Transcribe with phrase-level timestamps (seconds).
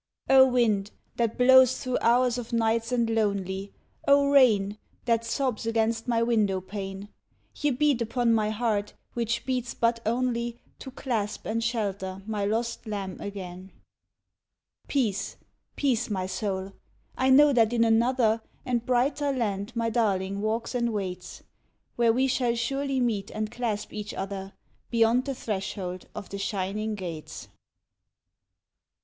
[0.31, 0.89] Oh wind!
[1.17, 3.71] that blows through hours of nights and lonely,
[4.07, 4.79] Oh rain!
[5.05, 7.09] that sobs against my window pane,
[7.53, 12.87] Ye beat upon my heart, which beats but only To clasp and shelter my lost
[12.87, 13.73] lamb again.
[14.87, 15.37] Peace
[15.75, 16.73] peace, my soul:
[17.15, 21.43] I know that in another And brighter land my darling walks and waits,
[21.95, 24.53] Where we shall surely meet and clasp each other,
[24.89, 27.49] Beyond the threshold of the shining gates.